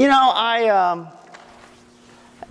[0.00, 1.08] You know, I, um,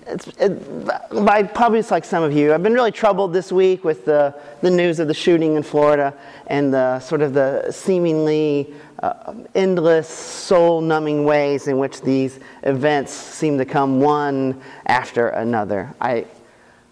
[0.05, 0.85] it,
[1.25, 4.69] by probably like some of you, I've been really troubled this week with the, the
[4.69, 6.13] news of the shooting in Florida
[6.45, 13.11] and the sort of the seemingly uh, endless, soul numbing ways in which these events
[13.13, 15.91] seem to come one after another.
[15.99, 16.27] I,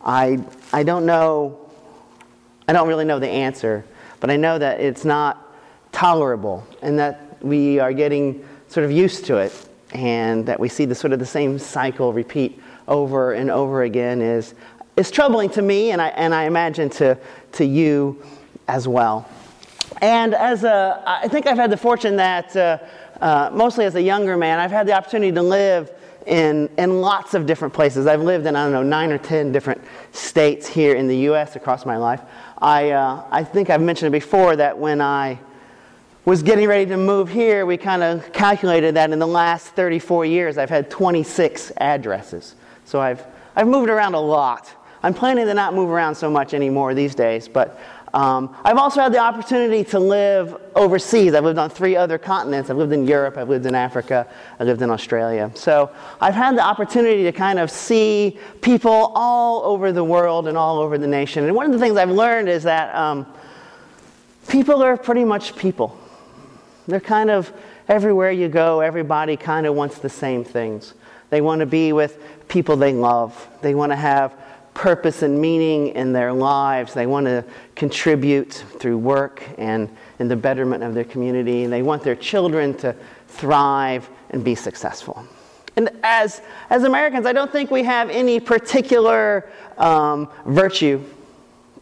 [0.03, 0.43] I,
[0.73, 1.69] I don't know,
[2.67, 3.85] I don't really know the answer,
[4.19, 5.55] but I know that it's not
[5.91, 9.53] tolerable and that we are getting sort of used to it
[9.93, 14.21] and that we see the sort of the same cycle repeat over and over again
[14.21, 14.53] is,
[14.95, 17.17] is troubling to me and I, and I imagine to,
[17.53, 18.21] to you
[18.67, 19.27] as well.
[20.01, 22.77] And as a, I think I've had the fortune that, uh,
[23.21, 25.91] uh, mostly as a younger man, I've had the opportunity to live
[26.25, 28.05] in, in lots of different places.
[28.05, 31.55] I've lived in, I don't know, nine or ten different states here in the U.S.
[31.55, 32.21] across my life.
[32.57, 35.39] I, uh, I think I've mentioned before that when I
[36.27, 40.25] was getting ready to move here, we kind of calculated that in the last 34
[40.25, 42.55] years, I've had 26 addresses.
[42.83, 44.69] So I've, I've moved around a lot.
[45.03, 47.79] I'm planning to not move around so much anymore these days, but
[48.13, 51.33] um, I've also had the opportunity to live overseas.
[51.33, 52.69] I've lived on three other continents.
[52.69, 54.27] I've lived in Europe, I've lived in Africa,
[54.59, 55.49] I lived in Australia.
[55.55, 60.57] So I've had the opportunity to kind of see people all over the world and
[60.57, 61.45] all over the nation.
[61.45, 63.25] And one of the things I've learned is that um,
[64.49, 65.97] people are pretty much people.
[66.87, 67.51] They're kind of
[67.87, 70.93] everywhere you go, everybody kind of wants the same things.
[71.29, 74.33] They want to be with people they love, they want to have
[74.77, 76.93] purpose and meaning in their lives.
[76.93, 77.43] They want to
[77.75, 81.65] contribute through work and in the betterment of their community.
[81.65, 82.95] They want their children to
[83.27, 85.25] thrive and be successful.
[85.77, 91.03] And as, as Americans, I don't think we have any particular um, virtue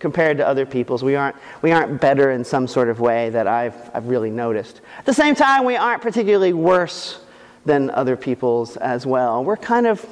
[0.06, 1.04] compared to other people's.
[1.04, 4.82] We aren't, we aren't better in some sort of way that I've, I've really noticed.
[5.00, 7.22] At the same time, we aren't particularly worse
[7.66, 9.44] than other people's as well.
[9.44, 10.06] We're kind of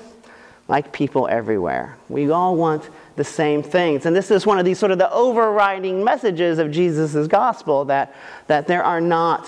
[0.68, 1.96] like people everywhere.
[2.10, 4.08] We all want the same things.
[4.08, 8.16] And this is one of these sort of the overriding messages of Jesus' gospel that,
[8.48, 9.48] that there are not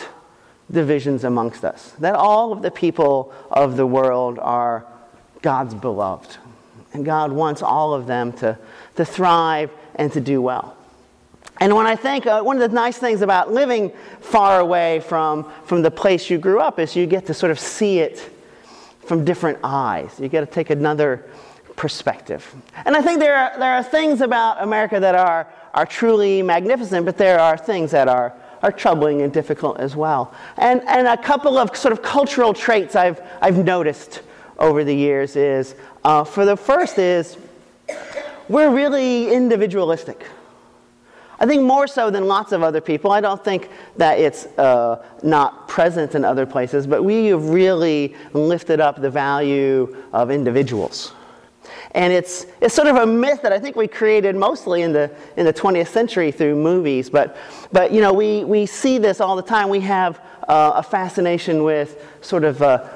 [0.72, 4.86] divisions amongst us, that all of the people of the world are
[5.42, 6.38] God's beloved.
[6.94, 8.60] And God wants all of them to,
[8.96, 10.76] to thrive and to do well.
[11.62, 15.50] And when I think, uh, one of the nice things about living far away from,
[15.66, 18.30] from the place you grew up is you get to sort of see it
[19.06, 20.20] from different eyes.
[20.20, 21.26] You get to take another
[21.76, 22.54] perspective.
[22.86, 27.06] And I think there are, there are things about America that are, are truly magnificent,
[27.06, 30.34] but there are things that are, are troubling and difficult as well.
[30.58, 34.22] And, and a couple of sort of cultural traits I've, I've noticed
[34.58, 37.38] over the years is uh, for the first is
[38.50, 40.26] we're really individualistic.
[41.40, 43.12] I think more so than lots of other people.
[43.12, 48.16] I don't think that it's uh, not present in other places, but we have really
[48.34, 51.14] lifted up the value of individuals.
[51.92, 55.10] And it's, it's sort of a myth that I think we created mostly in the,
[55.38, 57.10] in the 20th century through movies.
[57.10, 57.38] But,
[57.72, 59.70] but you know, we, we see this all the time.
[59.70, 62.95] We have uh, a fascination with sort of uh,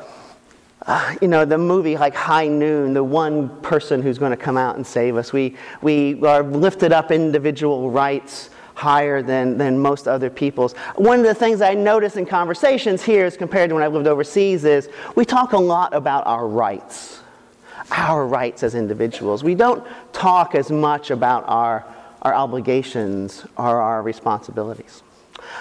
[1.22, 4.76] you know, the movie like High Noon, the one person who's going to come out
[4.76, 5.32] and save us.
[5.32, 10.74] We, we are lifted up individual rights higher than, than most other people's.
[10.96, 14.08] One of the things I notice in conversations here as compared to when I've lived
[14.08, 17.20] overseas is we talk a lot about our rights,
[17.92, 19.44] our rights as individuals.
[19.44, 21.86] We don't talk as much about our,
[22.22, 25.04] our obligations or our responsibilities.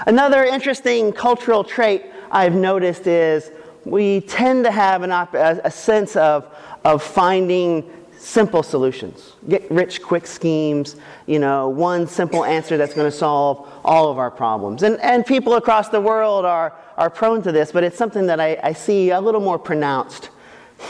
[0.07, 3.51] Another interesting cultural trait I've noticed is
[3.91, 6.55] we tend to have an op- a sense of,
[6.85, 13.09] of finding simple solutions, get rich quick schemes, you know, one simple answer that's going
[13.09, 14.83] to solve all of our problems.
[14.83, 18.41] And, and people across the world are, are prone to this, but it's something that
[18.41, 20.31] I, I see a little more pronounced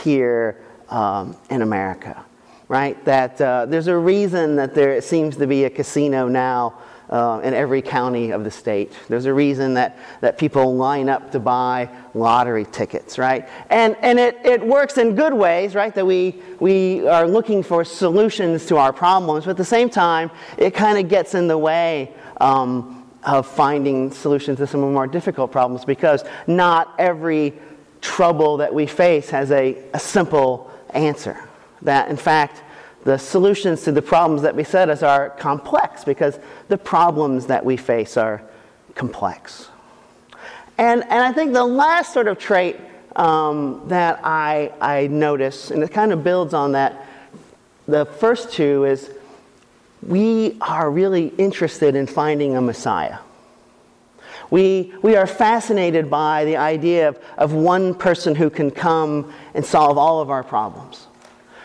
[0.03, 2.25] here um, in America,
[2.67, 3.03] right?
[3.05, 7.53] That uh, there's a reason that there seems to be a casino now uh, in
[7.53, 8.93] every county of the state.
[9.07, 13.49] There's a reason that, that people line up to buy lottery tickets, right?
[13.69, 15.93] And, and it, it works in good ways, right?
[15.95, 20.29] That we, we are looking for solutions to our problems, but at the same time,
[20.57, 24.93] it kind of gets in the way um, of finding solutions to some of the
[24.93, 27.53] more difficult problems because not every
[28.01, 31.37] trouble that we face has a, a simple answer.
[31.81, 32.61] That, in fact,
[33.03, 36.37] the solutions to the problems that beset us are complex because
[36.67, 38.41] the problems that we face are
[38.95, 39.69] complex.
[40.77, 42.77] And, and I think the last sort of trait
[43.15, 47.05] um, that I, I notice, and it kind of builds on that,
[47.87, 49.09] the first two is
[50.01, 53.17] we are really interested in finding a Messiah.
[54.51, 59.65] We, we are fascinated by the idea of, of one person who can come and
[59.65, 61.07] solve all of our problems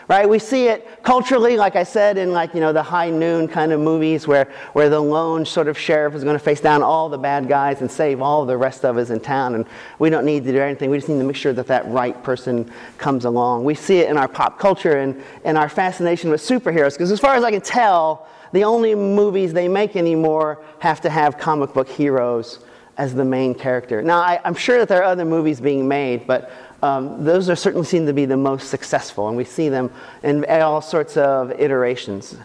[0.07, 0.27] right?
[0.29, 3.71] We see it culturally like i said in like you know the high noon kind
[3.71, 7.09] of movies where, where the lone sort of sheriff is going to face down all
[7.09, 9.65] the bad guys and save all the rest of us in town and
[9.99, 10.89] we don't need to do anything.
[10.89, 13.63] We just need to make sure that that right person comes along.
[13.63, 17.19] We see it in our pop culture and, and our fascination with superheroes because as
[17.19, 21.73] far as i can tell the only movies they make anymore have to have comic
[21.73, 22.59] book heroes
[22.97, 24.01] as the main character.
[24.01, 26.51] Now, I, am sure that there are other movies being made, but
[26.85, 29.91] um, those are certainly seem to be the most successful, and we see them
[30.23, 32.35] in all sorts of iterations.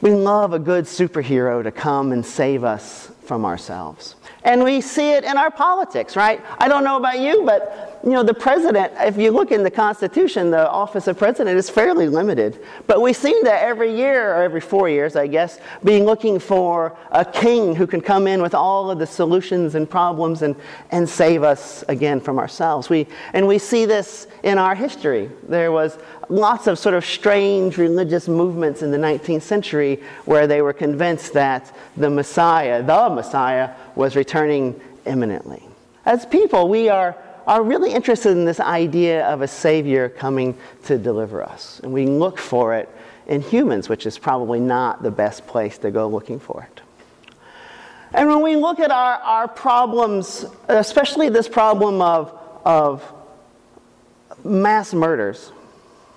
[0.00, 4.16] We love a good superhero to come and save us from ourselves.
[4.42, 6.44] And we see it in our politics, right?
[6.58, 9.70] I don't know about you, but you know, the president, if you look in the
[9.70, 12.62] Constitution, the office of president is fairly limited.
[12.86, 16.94] But we seem to every year, or every four years, I guess, be looking for
[17.12, 20.54] a king who can come in with all of the solutions and problems and,
[20.90, 22.90] and save us again from ourselves.
[22.90, 25.30] We, and we see this in our history.
[25.48, 25.96] There was
[26.28, 31.32] lots of sort of strange religious movements in the 19th century where they were convinced
[31.32, 35.62] that the Messiah, the Messiah, was returning imminently.
[36.06, 37.16] As people, we are,
[37.46, 41.80] are really interested in this idea of a Savior coming to deliver us.
[41.82, 42.88] And we look for it
[43.26, 46.80] in humans, which is probably not the best place to go looking for it.
[48.12, 53.02] And when we look at our, our problems, especially this problem of, of
[54.44, 55.50] mass murders,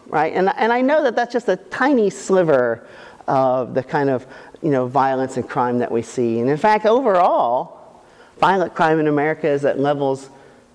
[0.08, 0.34] right?
[0.34, 2.88] And, and I know that that's just a tiny sliver
[3.28, 4.26] of the kind of
[4.62, 6.40] you know, violence and crime that we see.
[6.40, 8.02] And in fact, overall,
[8.40, 10.30] violent crime in America is at levels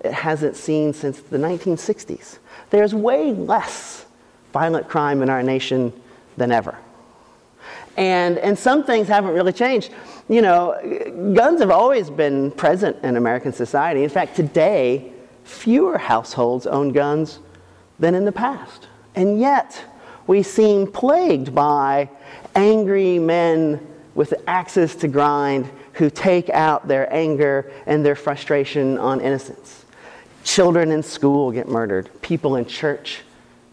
[0.04, 2.38] it hasn't seen since the 1960s.
[2.70, 4.04] There's way less
[4.52, 5.92] violent crime in our nation
[6.36, 6.76] than ever.
[7.96, 9.90] And, and some things haven't really changed.
[10.28, 14.02] You know, guns have always been present in American society.
[14.02, 15.12] In fact, today,
[15.44, 17.38] fewer households own guns
[17.98, 18.88] than in the past.
[19.14, 19.84] And yet,
[20.26, 22.08] we seem plagued by
[22.54, 29.20] angry men with axes to grind who take out their anger and their frustration on
[29.20, 29.81] innocents.
[30.44, 33.22] Children in school get murdered, people in church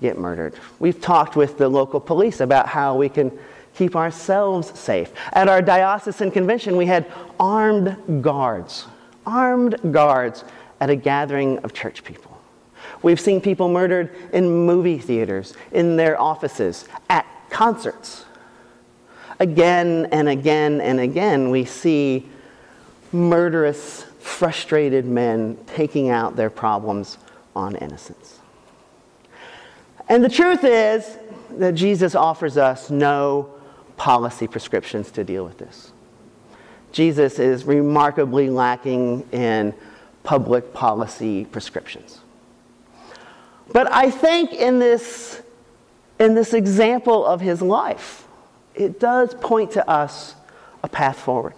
[0.02, 0.56] get murdered.
[0.80, 3.38] We've talked with the local police about how we can
[3.76, 5.12] keep ourselves safe.
[5.34, 8.86] At our diocesan convention, we had armed guards,
[9.26, 10.44] armed guards
[10.80, 12.40] at a gathering of church people.
[13.02, 18.26] We've seen people murdered in movie theaters, in their offices, at concerts.
[19.40, 22.28] Again and again and again, we see
[23.14, 27.18] murderous, frustrated men taking out their problems
[27.56, 28.40] on innocence.
[30.08, 31.18] And the truth is
[31.52, 33.54] that Jesus offers us no
[33.98, 35.92] policy prescriptions to deal with this.
[36.92, 39.74] Jesus is remarkably lacking in
[40.24, 42.20] public policy prescriptions.
[43.72, 45.42] But I think in this,
[46.20, 48.28] in this example of his life,
[48.74, 50.36] it does point to us
[50.84, 51.54] a path forward.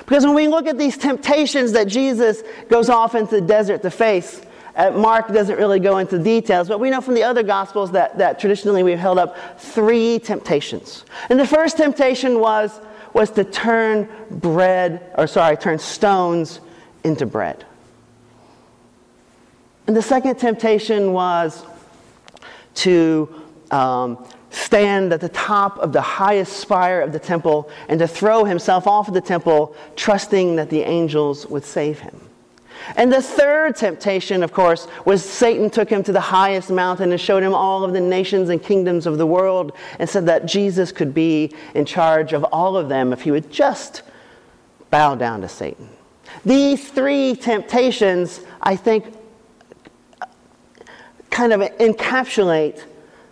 [0.00, 3.90] Because when we look at these temptations that Jesus goes off into the desert to
[3.90, 4.42] face,
[4.76, 8.16] uh, Mark doesn't really go into details, but we know from the other Gospels that,
[8.18, 11.04] that traditionally we've held up three temptations.
[11.28, 12.80] And the first temptation was,
[13.12, 16.60] was to turn bread, or sorry, turn stones
[17.02, 17.64] into bread.
[19.88, 21.64] And the second temptation was
[22.74, 23.28] to
[23.72, 28.44] um, stand at the top of the highest spire of the temple and to throw
[28.44, 32.20] himself off of the temple, trusting that the angels would save him.
[32.96, 37.20] And the third temptation, of course, was Satan took him to the highest mountain and
[37.20, 40.92] showed him all of the nations and kingdoms of the world and said that Jesus
[40.92, 44.02] could be in charge of all of them if he would just
[44.90, 45.88] bow down to Satan.
[46.44, 49.12] These three temptations, I think,
[51.30, 52.84] kind of encapsulate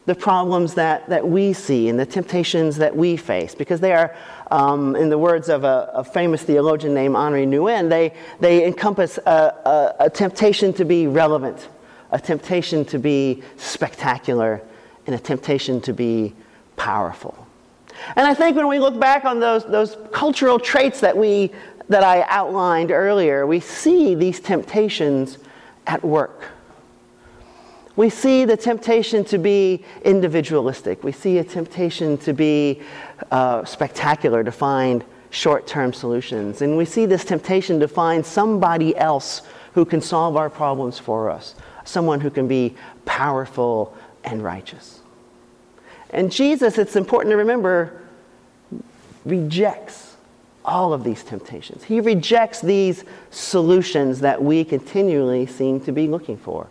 [0.07, 4.15] the problems that, that we see and the temptations that we face because they are,
[4.53, 9.19] um, in the words of a, a, famous theologian named Henri Nouwen, they, they encompass
[9.19, 11.69] a, a, a temptation to be relevant,
[12.13, 14.63] a temptation to be spectacular,
[15.07, 16.33] and a temptation to be
[16.77, 17.47] powerful.
[18.15, 21.51] And I think when we look back on those, those cultural traits that, we,
[21.89, 25.39] that I outlined earlier, we see these temptations
[25.89, 26.45] at work
[27.97, 31.03] we see the temptation to be individualistic.
[31.03, 32.83] We see a temptation to be
[33.31, 36.63] uh, spectacular, to find short term solutions.
[36.63, 41.31] And we see this temptation to find somebody else who can solve our problems for
[41.31, 42.75] us, someone who can be
[43.07, 45.01] powerful and righteous.
[46.11, 48.03] And Jesus, it's important to remember,
[49.25, 50.17] rejects
[50.65, 51.85] all of these temptations.
[51.85, 56.69] He rejects these solutions that we continually seem to be looking for.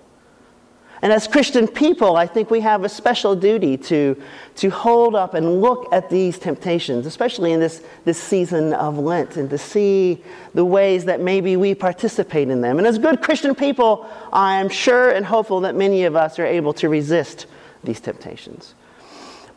[1.02, 4.22] And as Christian people, I think we have a special duty to,
[4.56, 9.36] to hold up and look at these temptations, especially in this, this season of Lent,
[9.38, 10.24] and to see
[10.54, 12.78] the ways that maybe we participate in them.
[12.78, 16.46] And as good Christian people, I am sure and hopeful that many of us are
[16.46, 17.46] able to resist
[17.84, 18.74] these temptations.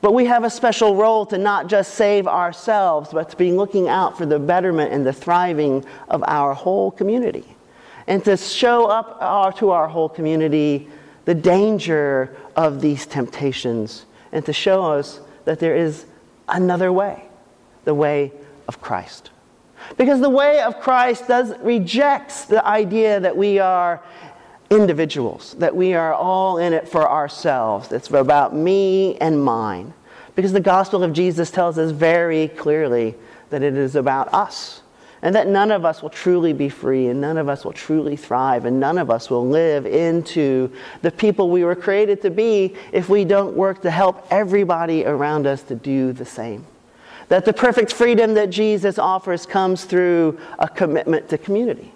[0.01, 3.89] But we have a special role to not just save ourselves, but to be looking
[3.89, 7.57] out for the betterment and the thriving of our whole community.
[8.07, 10.89] And to show up our, to our whole community
[11.29, 16.07] the danger of these temptations and to show us that there is
[16.49, 17.23] another way,
[17.85, 18.33] the way
[18.67, 19.29] of Christ.
[19.99, 24.03] Because the way of Christ does rejects the idea that we are
[24.71, 27.93] individuals, that we are all in it for ourselves.
[27.93, 29.93] It's about me and mine.
[30.35, 33.15] Because the gospel of Jesus tells us very clearly
[33.51, 34.81] that it is about us.
[35.23, 38.17] And that none of us will truly be free, and none of us will truly
[38.17, 40.71] thrive, and none of us will live into
[41.03, 45.47] the people we were created to be if we don't work to help everybody around
[45.47, 46.65] us to do the same.
[47.29, 51.93] That the perfect freedom that Jesus offers comes through a commitment to community.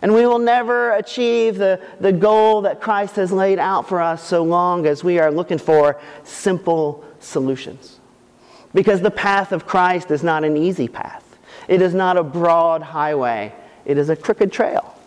[0.00, 4.22] And we will never achieve the, the goal that Christ has laid out for us
[4.22, 8.00] so long as we are looking for simple solutions.
[8.74, 11.23] Because the path of Christ is not an easy path,
[11.68, 13.52] it is not a broad highway,
[13.84, 14.98] it is a crooked trail.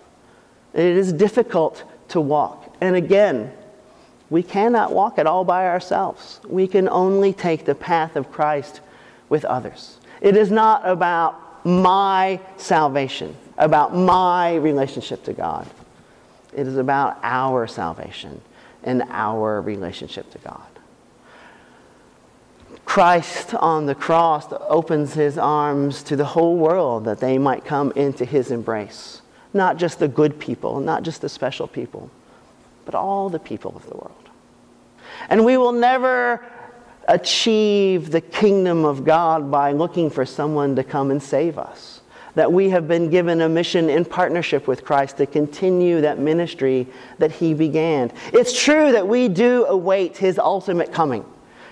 [0.73, 2.75] It is difficult to walk.
[2.81, 3.51] And again,
[4.29, 6.39] we cannot walk it all by ourselves.
[6.47, 8.81] We can only take the path of Christ
[9.29, 9.97] with others.
[10.21, 15.67] It is not about my salvation about my relationship to God.
[16.53, 18.41] It is about our salvation
[18.83, 20.61] and our relationship to God.
[22.97, 27.91] Christ on the cross opens his arms to the whole world that they might come
[27.91, 29.21] into his embrace.
[29.53, 32.09] Not just the good people, not just the special people,
[32.85, 34.29] but all the people of the world.
[35.29, 36.43] And we will never
[37.07, 42.01] achieve the kingdom of God by looking for someone to come and save us
[42.33, 46.87] that we have been given a mission in partnership with Christ to continue that ministry
[47.19, 48.11] that He began.
[48.33, 51.23] It's true that we do await His ultimate coming.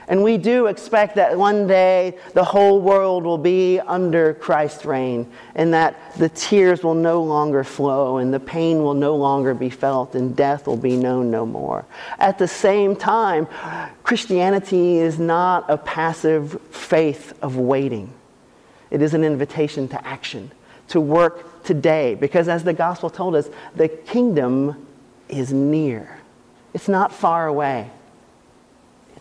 [0.07, 5.31] And we do expect that one day the whole world will be under Christ's reign
[5.55, 9.69] and that the tears will no longer flow and the pain will no longer be
[9.69, 11.85] felt and death will be known no more.
[12.19, 13.47] At the same time,
[14.03, 18.13] Christianity is not a passive faith of waiting.
[18.91, 20.51] It is an invitation to action,
[20.89, 22.15] to work today.
[22.15, 24.88] Because as the gospel told us, the kingdom
[25.27, 26.19] is near.
[26.74, 27.89] It's not far away,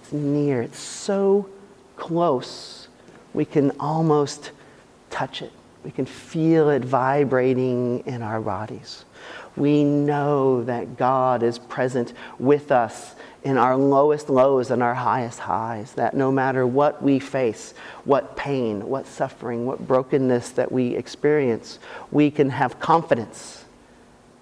[0.04, 0.60] it's near.
[0.60, 1.48] It's so
[1.96, 2.88] close,
[3.32, 4.50] we can almost
[5.08, 5.52] touch it.
[5.82, 9.04] We can feel it vibrating in our bodies.
[9.56, 15.38] We know that God is present with us in our lowest lows and our highest
[15.38, 17.72] highs, that no matter what we face,
[18.04, 21.78] what pain, what suffering, what brokenness that we experience,
[22.10, 23.64] we can have confidence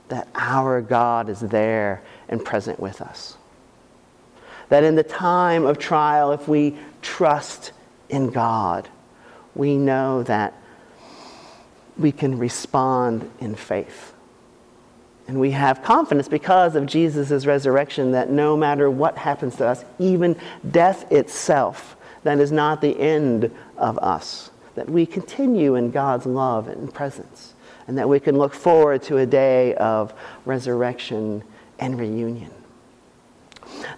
[0.08, 3.36] that our God is there and present with us.
[4.72, 7.72] That in the time of trial, if we trust
[8.08, 8.88] in God,
[9.54, 10.54] we know that
[11.98, 14.12] we can respond in faith
[15.28, 19.84] and we have confidence because of Jesus' resurrection that no matter what happens to us,
[19.98, 20.36] even
[20.70, 24.50] death itself, that is not the end of us.
[24.74, 27.54] That we continue in God's love and presence.
[27.86, 30.14] And that we can look forward to a day of
[30.44, 31.42] resurrection
[31.78, 32.52] and reunion.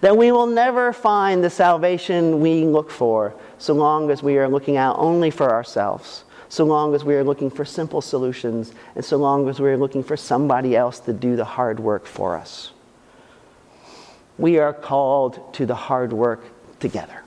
[0.01, 4.47] That we will never find the salvation we look for so long as we are
[4.47, 6.25] looking out only for ourselves
[6.55, 9.77] so long as we are looking for simple solutions and so long as we are
[9.77, 12.71] looking for somebody else to do the hard work for us.
[14.37, 16.43] We are called to the hard work
[16.79, 17.23] together.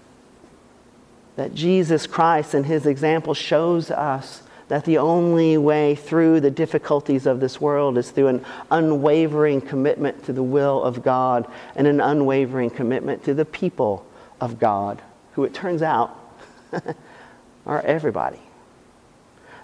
[1.36, 7.26] That Jesus Christ and his example shows us that the only way through the difficulties
[7.26, 12.00] of this world is through an unwavering commitment to the will of God and an
[12.00, 14.06] unwavering commitment to the people
[14.40, 16.18] of God, who it turns out
[17.66, 18.40] are everybody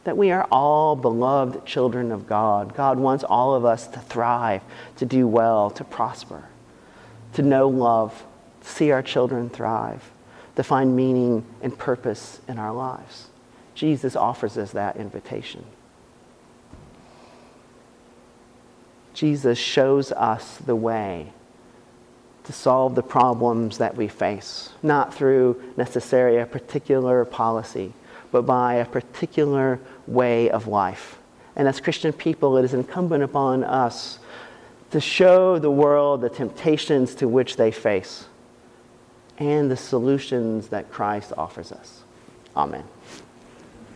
[0.04, 2.74] that we are all beloved children of God.
[2.74, 4.62] God wants all of us to thrive,
[4.96, 6.44] to do well, to prosper,
[7.32, 8.24] to know love,
[8.60, 10.10] see our children thrive,
[10.56, 13.28] to find meaning and purpose in our lives.
[13.74, 15.64] Jesus offers us that invitation.
[19.12, 21.32] Jesus shows us the way
[22.44, 27.94] to solve the problems that we face, not through necessarily a particular policy
[28.34, 29.78] but by a particular
[30.08, 31.18] way of life.
[31.54, 34.18] And as Christian people, it is incumbent upon us
[34.90, 38.24] to show the world the temptations to which they face
[39.38, 42.02] and the solutions that Christ offers us.
[42.56, 42.82] Amen.